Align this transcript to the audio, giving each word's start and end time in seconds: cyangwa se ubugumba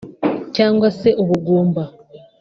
cyangwa 0.55 0.87
se 0.99 1.09
ubugumba 1.21 1.83